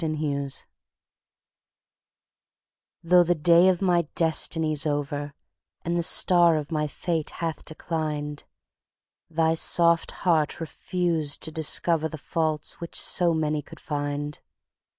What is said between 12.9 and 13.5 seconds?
so